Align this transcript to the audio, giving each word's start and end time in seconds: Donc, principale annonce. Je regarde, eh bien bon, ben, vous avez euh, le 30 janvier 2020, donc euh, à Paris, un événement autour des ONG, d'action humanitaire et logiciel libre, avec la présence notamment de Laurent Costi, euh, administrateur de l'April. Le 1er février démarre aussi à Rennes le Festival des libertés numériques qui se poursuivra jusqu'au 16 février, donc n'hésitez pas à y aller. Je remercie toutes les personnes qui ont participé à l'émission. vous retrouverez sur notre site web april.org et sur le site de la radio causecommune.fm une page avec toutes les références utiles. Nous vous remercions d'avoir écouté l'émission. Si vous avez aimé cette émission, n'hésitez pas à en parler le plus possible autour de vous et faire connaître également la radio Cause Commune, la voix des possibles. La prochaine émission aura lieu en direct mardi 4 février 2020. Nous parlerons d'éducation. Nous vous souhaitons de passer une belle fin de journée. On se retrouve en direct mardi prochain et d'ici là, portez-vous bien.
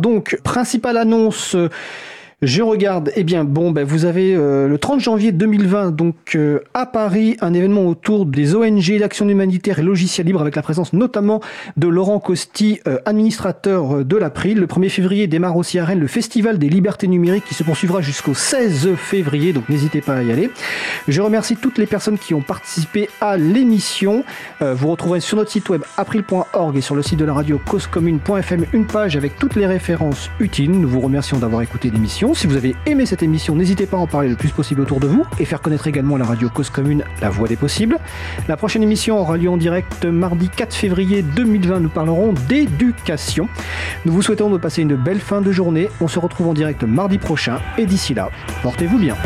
Donc, 0.00 0.38
principale 0.42 0.96
annonce. 0.96 1.56
Je 2.42 2.62
regarde, 2.62 3.12
eh 3.16 3.22
bien 3.22 3.44
bon, 3.44 3.70
ben, 3.70 3.84
vous 3.84 4.06
avez 4.06 4.34
euh, 4.34 4.66
le 4.66 4.78
30 4.78 4.98
janvier 4.98 5.30
2020, 5.30 5.90
donc 5.90 6.14
euh, 6.36 6.60
à 6.72 6.86
Paris, 6.86 7.36
un 7.42 7.52
événement 7.52 7.86
autour 7.86 8.24
des 8.24 8.54
ONG, 8.54 8.98
d'action 8.98 9.28
humanitaire 9.28 9.78
et 9.78 9.82
logiciel 9.82 10.26
libre, 10.26 10.40
avec 10.40 10.56
la 10.56 10.62
présence 10.62 10.94
notamment 10.94 11.42
de 11.76 11.86
Laurent 11.86 12.18
Costi, 12.18 12.80
euh, 12.86 12.96
administrateur 13.04 14.06
de 14.06 14.16
l'April. 14.16 14.58
Le 14.58 14.66
1er 14.66 14.88
février 14.88 15.26
démarre 15.26 15.58
aussi 15.58 15.78
à 15.78 15.84
Rennes 15.84 16.00
le 16.00 16.06
Festival 16.06 16.58
des 16.58 16.70
libertés 16.70 17.08
numériques 17.08 17.44
qui 17.44 17.52
se 17.52 17.62
poursuivra 17.62 18.00
jusqu'au 18.00 18.32
16 18.32 18.94
février, 18.96 19.52
donc 19.52 19.68
n'hésitez 19.68 20.00
pas 20.00 20.14
à 20.14 20.22
y 20.22 20.32
aller. 20.32 20.50
Je 21.08 21.20
remercie 21.20 21.56
toutes 21.56 21.78
les 21.78 21.86
personnes 21.86 22.18
qui 22.18 22.34
ont 22.34 22.42
participé 22.42 23.08
à 23.20 23.36
l'émission. 23.36 24.24
vous 24.60 24.88
retrouverez 24.88 25.20
sur 25.20 25.36
notre 25.36 25.50
site 25.50 25.68
web 25.68 25.82
april.org 25.96 26.76
et 26.76 26.80
sur 26.80 26.94
le 26.94 27.02
site 27.02 27.18
de 27.18 27.24
la 27.24 27.32
radio 27.32 27.60
causecommune.fm 27.68 28.66
une 28.72 28.86
page 28.86 29.16
avec 29.16 29.38
toutes 29.38 29.56
les 29.56 29.66
références 29.66 30.30
utiles. 30.40 30.70
Nous 30.70 30.88
vous 30.88 31.00
remercions 31.00 31.38
d'avoir 31.38 31.62
écouté 31.62 31.90
l'émission. 31.90 32.34
Si 32.34 32.46
vous 32.46 32.56
avez 32.56 32.74
aimé 32.86 33.06
cette 33.06 33.22
émission, 33.22 33.54
n'hésitez 33.54 33.86
pas 33.86 33.96
à 33.96 34.00
en 34.00 34.06
parler 34.06 34.28
le 34.28 34.36
plus 34.36 34.50
possible 34.50 34.80
autour 34.80 35.00
de 35.00 35.06
vous 35.06 35.24
et 35.38 35.44
faire 35.44 35.60
connaître 35.60 35.86
également 35.86 36.16
la 36.16 36.24
radio 36.24 36.48
Cause 36.48 36.70
Commune, 36.70 37.04
la 37.20 37.30
voix 37.30 37.48
des 37.48 37.56
possibles. 37.56 37.98
La 38.48 38.56
prochaine 38.56 38.82
émission 38.82 39.18
aura 39.18 39.36
lieu 39.36 39.50
en 39.50 39.56
direct 39.56 40.04
mardi 40.04 40.48
4 40.48 40.74
février 40.74 41.22
2020. 41.22 41.80
Nous 41.80 41.88
parlerons 41.88 42.32
d'éducation. 42.48 43.48
Nous 44.04 44.12
vous 44.12 44.22
souhaitons 44.22 44.50
de 44.50 44.58
passer 44.58 44.82
une 44.82 44.96
belle 44.96 45.20
fin 45.20 45.40
de 45.40 45.52
journée. 45.52 45.88
On 46.00 46.08
se 46.08 46.18
retrouve 46.18 46.48
en 46.48 46.54
direct 46.54 46.84
mardi 46.84 47.18
prochain 47.18 47.58
et 47.78 47.86
d'ici 47.86 48.14
là, 48.14 48.30
portez-vous 48.62 48.98
bien. 48.98 49.16